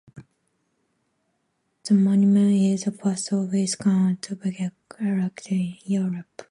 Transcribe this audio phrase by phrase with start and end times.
[1.83, 6.25] The monument is the first of its kind to be erected in Europe.